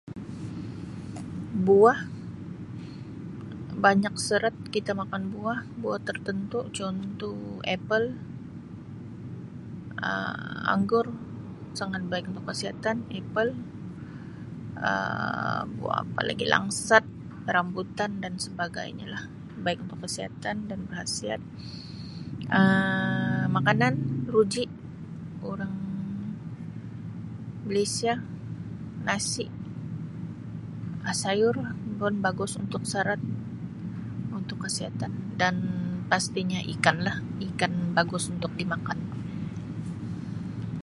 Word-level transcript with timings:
Buah 1.65 1.99
banyak 3.85 4.13
serat 4.25 4.55
kita 4.75 4.91
makan 5.01 5.23
buah 5.33 5.59
buah 5.81 5.99
tertentu 6.07 6.59
contoh 6.77 7.39
Epal, 7.75 8.03
Um 10.09 10.59
Anggur 10.73 11.07
sangat 11.79 12.01
baik 12.11 12.25
untuk 12.31 12.43
kesihatan 12.49 12.97
Epal 13.19 13.47
Um 14.89 15.65
buah 15.77 15.95
apa 16.03 16.19
lagi 16.29 16.45
Langsat, 16.53 17.03
Rambutan 17.55 18.11
dan 18.23 18.33
sebagainya 18.45 19.05
lah 19.15 19.23
baik 19.65 19.79
untuk 19.85 19.97
kesihatan 20.03 20.55
dan 20.69 20.79
berkhasiat 20.89 21.41
Um 22.55 23.45
makanan 23.55 23.93
ruji 24.33 24.63
orang 25.51 25.73
Malaysia 27.69 28.13
nasi 29.07 29.45
sayur 31.23 31.53
pun 31.99 32.13
bagus 32.25 32.51
untuk 32.63 32.83
serat 32.93 33.19
untuk 34.37 34.57
kesihatan 34.69 35.11
dan 35.39 35.55
pastinya 36.11 36.59
ikan 36.77 36.97
lah 37.07 37.17
ikan 37.49 37.73
bagus 37.97 38.23
untuk 38.33 38.51
dimakan. 38.59 38.99